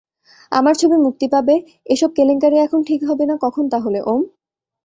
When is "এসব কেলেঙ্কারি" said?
1.85-2.57